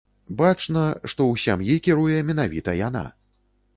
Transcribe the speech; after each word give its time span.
Бачна, 0.37 0.85
што 1.11 1.21
ў 1.33 1.43
сям'і 1.45 1.75
кіруе 1.89 2.17
менавіта 2.31 2.79
яна. 2.81 3.05